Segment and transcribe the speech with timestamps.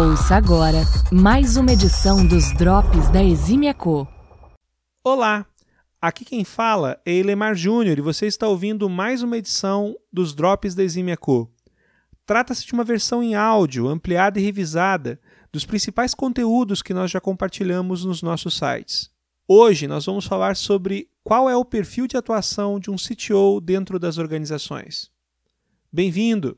[0.00, 0.78] Ouça agora
[1.12, 4.08] mais uma edição dos Drops da Exímia Co.
[5.04, 5.44] Olá,
[6.00, 10.74] aqui quem fala é Elemar Júnior e você está ouvindo mais uma edição dos Drops
[10.74, 11.52] da Exímia Co.
[12.24, 15.20] Trata-se de uma versão em áudio, ampliada e revisada,
[15.52, 19.10] dos principais conteúdos que nós já compartilhamos nos nossos sites.
[19.46, 23.98] Hoje nós vamos falar sobre qual é o perfil de atuação de um CTO dentro
[23.98, 25.10] das organizações.
[25.92, 26.56] Bem-vindo!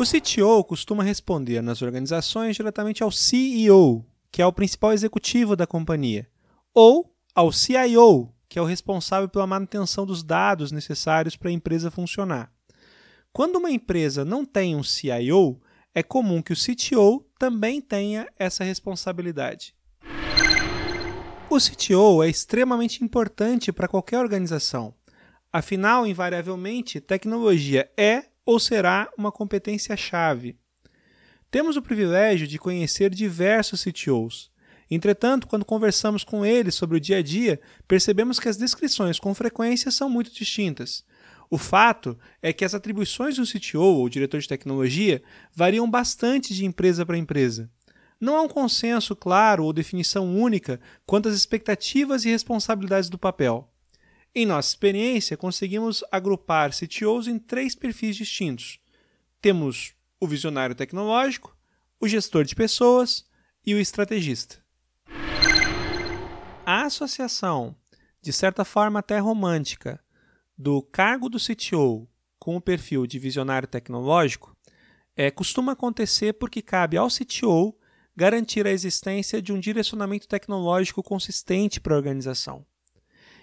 [0.00, 5.66] O CTO costuma responder nas organizações diretamente ao CEO, que é o principal executivo da
[5.66, 6.26] companhia,
[6.72, 11.90] ou ao CIO, que é o responsável pela manutenção dos dados necessários para a empresa
[11.90, 12.50] funcionar.
[13.30, 15.60] Quando uma empresa não tem um CIO,
[15.94, 19.74] é comum que o CTO também tenha essa responsabilidade.
[21.50, 24.94] O CTO é extremamente importante para qualquer organização.
[25.52, 30.56] Afinal, invariavelmente, tecnologia é ou será uma competência-chave.
[31.52, 34.50] Temos o privilégio de conhecer diversos CTOs.
[34.90, 39.32] Entretanto, quando conversamos com eles sobre o dia a dia, percebemos que as descrições com
[39.36, 41.04] frequência são muito distintas.
[41.48, 45.22] O fato é que as atribuições do CTO ou diretor de tecnologia
[45.54, 47.70] variam bastante de empresa para empresa.
[48.20, 53.72] Não há um consenso claro ou definição única quanto às expectativas e responsabilidades do papel.
[54.32, 58.78] Em nossa experiência, conseguimos agrupar CTOs em três perfis distintos.
[59.40, 61.56] Temos o visionário tecnológico,
[61.98, 63.26] o gestor de pessoas
[63.66, 64.62] e o estrategista.
[66.64, 67.74] A associação,
[68.22, 69.98] de certa forma até romântica,
[70.56, 72.08] do cargo do CTO
[72.38, 74.56] com o perfil de visionário tecnológico
[75.16, 77.76] é, costuma acontecer porque cabe ao CTO
[78.14, 82.64] garantir a existência de um direcionamento tecnológico consistente para a organização.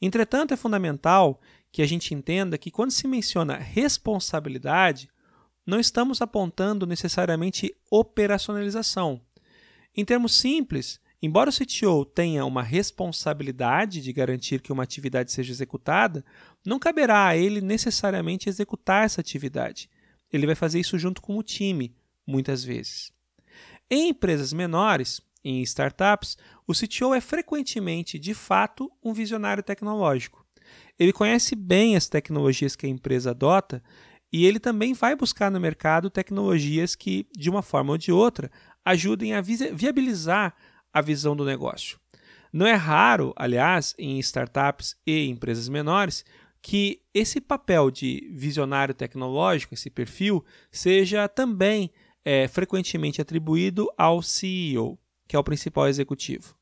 [0.00, 5.10] Entretanto, é fundamental que a gente entenda que quando se menciona responsabilidade,
[5.66, 9.20] não estamos apontando necessariamente operacionalização.
[9.94, 15.52] Em termos simples, embora o CTO tenha uma responsabilidade de garantir que uma atividade seja
[15.52, 16.24] executada,
[16.64, 19.90] não caberá a ele necessariamente executar essa atividade.
[20.32, 21.94] Ele vai fazer isso junto com o time,
[22.26, 23.12] muitas vezes.
[23.88, 26.36] Em empresas menores, em startups,
[26.66, 30.44] o CTO é frequentemente, de fato, um visionário tecnológico.
[30.98, 33.82] Ele conhece bem as tecnologias que a empresa adota
[34.32, 38.50] e ele também vai buscar no mercado tecnologias que, de uma forma ou de outra,
[38.84, 40.54] ajudem a viabilizar
[40.92, 41.98] a visão do negócio.
[42.52, 46.24] Não é raro, aliás, em startups e empresas menores,
[46.62, 51.90] que esse papel de visionário tecnológico, esse perfil, seja também
[52.24, 54.98] é, frequentemente atribuído ao CEO
[55.30, 56.56] que é o principal executivo.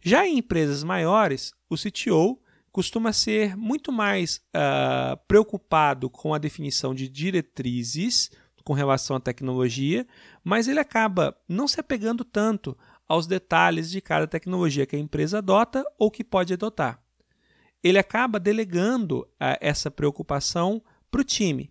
[0.00, 2.40] Já em empresas maiores, o CTO
[2.72, 8.30] costuma ser muito mais uh, preocupado com a definição de diretrizes
[8.64, 10.06] com relação à tecnologia,
[10.42, 12.74] mas ele acaba não se apegando tanto
[13.06, 16.98] aos detalhes de cada tecnologia que a empresa adota ou que pode adotar.
[17.84, 21.70] Ele acaba delegando uh, essa preocupação para o time.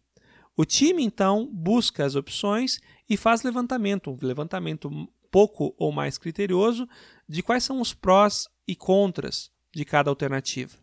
[0.55, 2.79] O time, então, busca as opções
[3.09, 6.87] e faz levantamento, um levantamento pouco ou mais criterioso
[7.27, 10.77] de quais são os prós e contras de cada alternativa.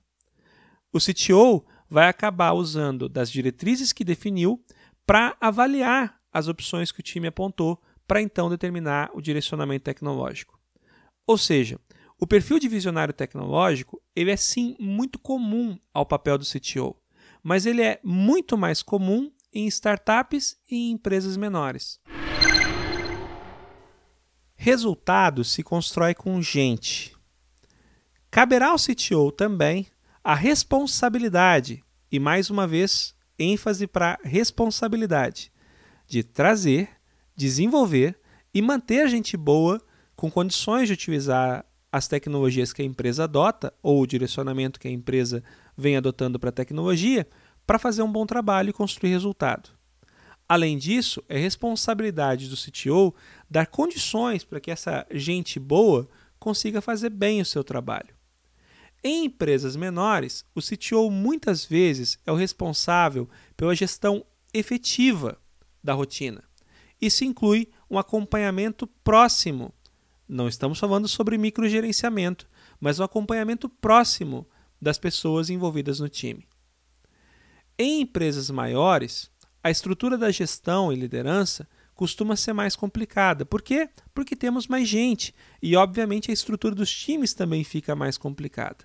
[0.92, 4.62] O CTO vai acabar usando das diretrizes que definiu
[5.06, 10.60] para avaliar as opções que o time apontou para então determinar o direcionamento tecnológico.
[11.26, 11.80] Ou seja,
[12.20, 16.94] o perfil de visionário tecnológico ele é sim muito comum ao papel do CTO,
[17.42, 21.98] mas ele é muito mais comum em startups e em empresas menores.
[24.65, 27.17] Resultado se constrói com gente.
[28.31, 29.89] Caberá ao CTO também
[30.23, 35.50] a responsabilidade, e mais uma vez, ênfase para responsabilidade,
[36.06, 36.91] de trazer,
[37.34, 38.17] desenvolver
[38.55, 39.83] e manter gente boa
[40.15, 44.93] com condições de utilizar as tecnologias que a empresa adota ou o direcionamento que a
[44.93, 45.43] empresa
[45.77, 47.27] vem adotando para a tecnologia
[47.67, 49.71] para fazer um bom trabalho e construir resultado.
[50.53, 53.15] Além disso, é responsabilidade do CTO
[53.52, 56.08] dar condições para que essa gente boa
[56.38, 58.14] consiga fazer bem o seu trabalho.
[59.04, 65.38] Em empresas menores, o CTO muitas vezes é o responsável pela gestão efetiva
[65.84, 66.43] da rotina.
[66.99, 69.75] Isso inclui um acompanhamento próximo.
[70.26, 72.48] Não estamos falando sobre microgerenciamento,
[72.81, 74.48] mas um acompanhamento próximo
[74.81, 76.48] das pessoas envolvidas no time.
[77.78, 79.31] Em empresas maiores,
[79.62, 81.69] a estrutura da gestão e liderança
[82.02, 83.46] costuma ser mais complicada.
[83.46, 83.88] Por quê?
[84.12, 85.32] Porque temos mais gente
[85.62, 88.84] e, obviamente, a estrutura dos times também fica mais complicada.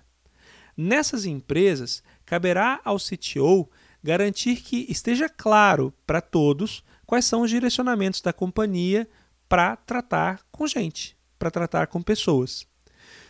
[0.76, 3.68] Nessas empresas, caberá ao CTO
[4.04, 9.08] garantir que esteja claro para todos quais são os direcionamentos da companhia
[9.48, 12.68] para tratar com gente, para tratar com pessoas.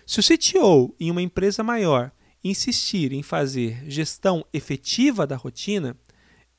[0.05, 2.13] Se o CTO em uma empresa maior
[2.45, 5.97] insistir em fazer gestão efetiva da rotina,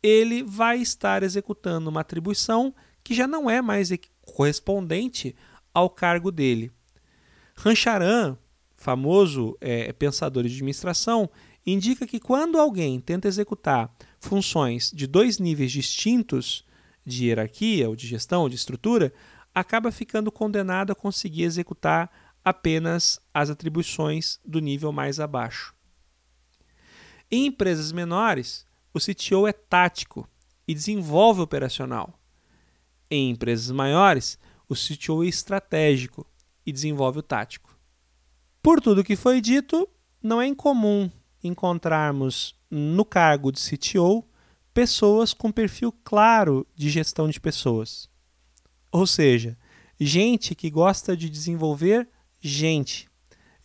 [0.01, 2.73] ele vai estar executando uma atribuição
[3.03, 3.89] que já não é mais
[4.21, 5.35] correspondente
[5.73, 6.71] ao cargo dele.
[7.55, 8.37] Rancharan,
[8.75, 11.29] famoso é, pensador de administração,
[11.65, 16.65] indica que quando alguém tenta executar funções de dois níveis distintos
[17.05, 19.13] de hierarquia, ou de gestão, ou de estrutura,
[19.53, 22.09] acaba ficando condenado a conseguir executar
[22.43, 25.73] apenas as atribuições do nível mais abaixo.
[27.29, 30.27] Em empresas menores, o CTO é tático
[30.67, 32.18] e desenvolve operacional.
[33.09, 36.25] Em empresas maiores, o CTO é estratégico
[36.65, 37.75] e desenvolve o tático.
[38.61, 39.89] Por tudo que foi dito,
[40.21, 41.09] não é incomum
[41.43, 44.23] encontrarmos no cargo de CTO
[44.73, 48.09] pessoas com perfil claro de gestão de pessoas.
[48.91, 49.57] Ou seja,
[49.99, 52.07] gente que gosta de desenvolver
[52.39, 53.09] gente.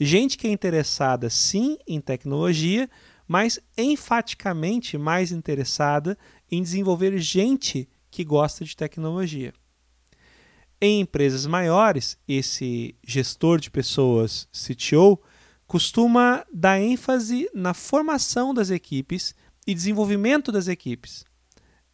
[0.00, 2.88] Gente que é interessada sim em tecnologia,
[3.28, 6.18] mas enfaticamente mais interessada
[6.50, 9.52] em desenvolver gente que gosta de tecnologia.
[10.80, 15.20] Em empresas maiores, esse gestor de pessoas, CTO,
[15.66, 19.34] costuma dar ênfase na formação das equipes
[19.66, 21.24] e desenvolvimento das equipes.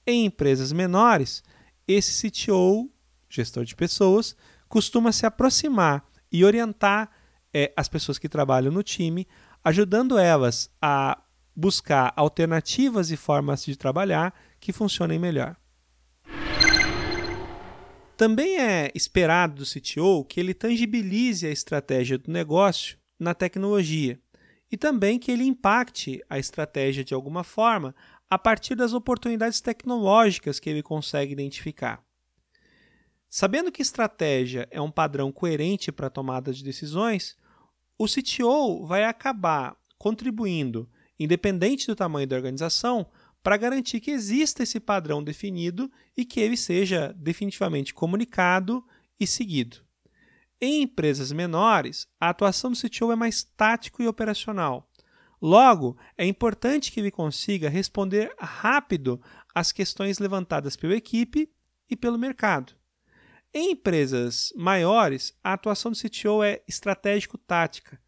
[0.06, 1.42] Em empresas menores,
[1.88, 2.90] esse CTO,
[3.26, 4.36] gestor de pessoas,
[4.68, 7.10] costuma se aproximar e orientar
[7.50, 9.26] é, as pessoas que trabalham no time,
[9.64, 11.18] ajudando elas a
[11.56, 15.56] buscar alternativas e formas de trabalhar que funcionem melhor.
[18.20, 24.20] Também é esperado do CTO que ele tangibilize a estratégia do negócio na tecnologia
[24.70, 27.96] e também que ele impacte a estratégia de alguma forma
[28.28, 32.04] a partir das oportunidades tecnológicas que ele consegue identificar.
[33.26, 37.38] Sabendo que estratégia é um padrão coerente para a tomada de decisões,
[37.96, 40.86] o CTO vai acabar contribuindo,
[41.18, 43.06] independente do tamanho da organização,
[43.42, 48.84] para garantir que exista esse padrão definido e que ele seja definitivamente comunicado
[49.18, 49.78] e seguido.
[50.60, 54.90] Em empresas menores, a atuação do CTO é mais tático e operacional.
[55.40, 59.20] Logo, é importante que ele consiga responder rápido
[59.54, 61.50] às questões levantadas pela equipe
[61.88, 62.74] e pelo mercado.
[63.52, 67.98] Em empresas maiores, a atuação do CTO é estratégico-tática.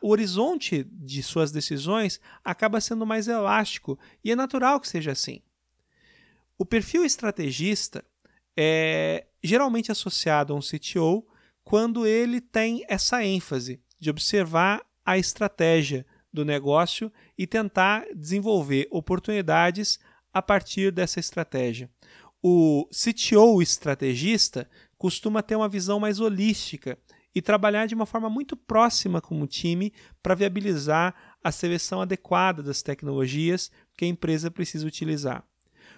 [0.00, 5.40] O horizonte de suas decisões acaba sendo mais elástico e é natural que seja assim.
[6.58, 8.04] O perfil estrategista
[8.56, 11.26] é geralmente associado a um CTO
[11.64, 19.98] quando ele tem essa ênfase de observar a estratégia do negócio e tentar desenvolver oportunidades
[20.32, 21.90] a partir dessa estratégia
[22.42, 24.68] o CTO estrategista
[24.98, 26.98] costuma ter uma visão mais holística
[27.34, 29.92] e trabalhar de uma forma muito próxima com o time
[30.22, 35.44] para viabilizar a seleção adequada das tecnologias que a empresa precisa utilizar.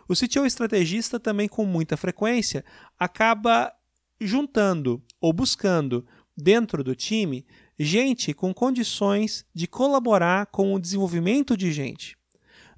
[0.08, 2.64] O CTO estrategista também, com muita frequência,
[2.98, 3.72] acaba
[4.20, 7.46] juntando ou buscando dentro do time
[7.78, 12.16] gente com condições de colaborar com o desenvolvimento de gente.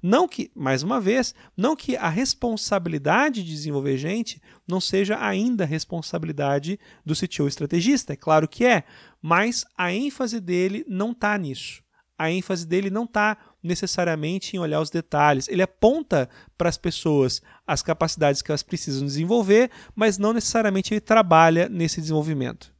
[0.07, 5.65] Não que, mais uma vez, não que a responsabilidade de desenvolver gente não seja ainda
[5.65, 8.85] responsabilidade do CTO estrategista, é claro que é,
[9.21, 11.83] mas a ênfase dele não está nisso.
[12.17, 15.49] A ênfase dele não está necessariamente em olhar os detalhes.
[15.49, 21.01] Ele aponta para as pessoas as capacidades que elas precisam desenvolver, mas não necessariamente ele
[21.01, 22.73] trabalha nesse desenvolvimento.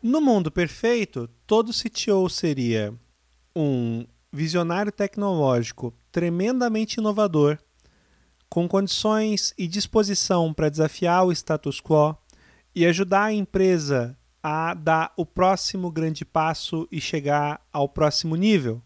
[0.00, 2.94] No mundo perfeito, todo CTO seria
[3.54, 7.58] um visionário tecnológico tremendamente inovador,
[8.48, 12.16] com condições e disposição para desafiar o status quo
[12.74, 18.82] e ajudar a empresa a dar o próximo grande passo e chegar ao próximo nível.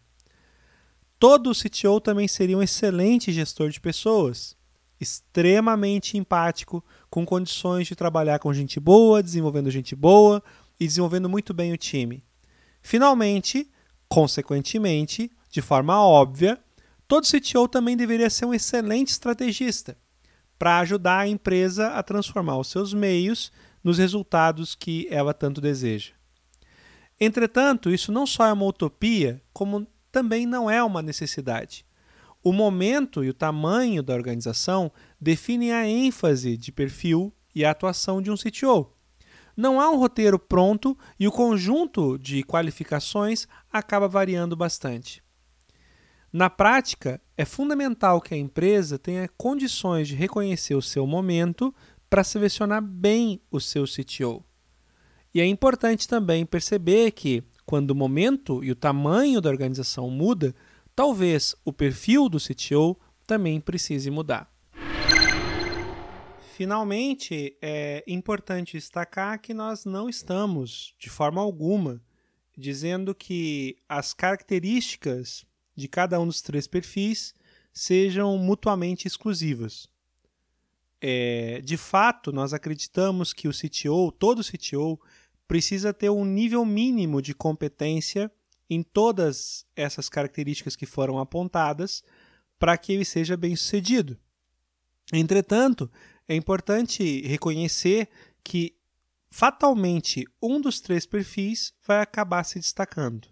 [1.19, 4.55] Todo CTO também seria um excelente gestor de pessoas,
[5.00, 10.43] extremamente empático, com condições de trabalhar com gente boa, desenvolvendo gente boa
[10.79, 12.23] e desenvolvendo muito bem o time.
[12.83, 13.71] Finalmente,
[14.09, 16.59] consequentemente, de forma óbvia,
[17.07, 19.97] todo CTO também deveria ser um excelente estrategista
[20.59, 26.12] para ajudar a empresa a transformar os seus meios nos resultados que ela tanto deseja.
[27.21, 31.85] Entretanto, isso não só é uma utopia, como também não é uma necessidade.
[32.43, 38.21] O momento e o tamanho da organização definem a ênfase de perfil e a atuação
[38.21, 38.93] de um CTO.
[39.57, 45.23] Não há um roteiro pronto e o conjunto de qualificações acaba variando bastante.
[46.37, 51.75] Na prática, é fundamental que a empresa tenha condições de reconhecer o seu momento
[52.11, 54.45] para selecionar bem o seu CTO.
[55.33, 60.55] E é importante também perceber que, quando o momento e o tamanho da organização muda,
[60.95, 64.52] talvez o perfil do CTO também precise mudar.
[66.55, 71.99] Finalmente, é importante destacar que nós não estamos, de forma alguma,
[72.55, 77.35] dizendo que as características de cada um dos três perfis
[77.73, 79.88] sejam mutuamente exclusivas.
[81.00, 84.99] É, de fato, nós acreditamos que o CTO, todo CTO,
[85.47, 88.33] precisa ter um nível mínimo de competência
[88.68, 92.02] em todas essas características que foram apontadas
[92.59, 94.18] para que ele seja bem sucedido.
[95.12, 95.90] Entretanto,
[96.26, 98.09] é importante reconhecer
[98.42, 98.75] que
[99.30, 103.28] fatalmente um dos três perfis vai acabar se destacando.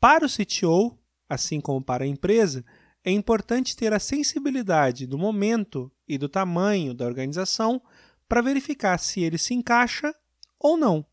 [0.00, 0.98] Para o CTO,
[1.32, 2.64] assim como para a empresa,
[3.04, 7.82] é importante ter a sensibilidade do momento e do tamanho da organização
[8.28, 10.14] para verificar se ele se encaixa
[10.58, 11.04] ou não.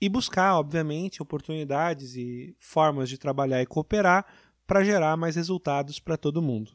[0.00, 4.24] E buscar, obviamente, oportunidades e formas de trabalhar e cooperar
[4.66, 6.72] para gerar mais resultados para todo mundo.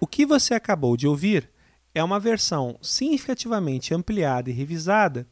[0.00, 1.50] O que você acabou de ouvir
[1.94, 5.26] é uma versão significativamente ampliada e revisada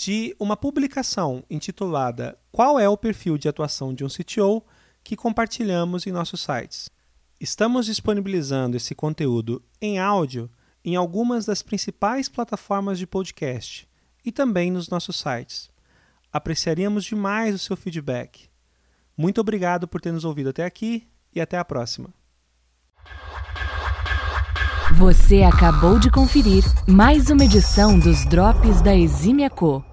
[0.00, 4.64] de uma publicação intitulada Qual é o perfil de atuação de um CTO
[5.04, 6.88] que compartilhamos em nossos sites.
[7.38, 10.50] Estamos disponibilizando esse conteúdo em áudio
[10.82, 13.86] em algumas das principais plataformas de podcast
[14.24, 15.68] e também nos nossos sites.
[16.32, 18.48] Apreciaríamos demais o seu feedback.
[19.14, 22.08] Muito obrigado por ter nos ouvido até aqui e até a próxima.
[24.96, 29.89] Você acabou de conferir mais uma edição dos Drops da Exímia Co.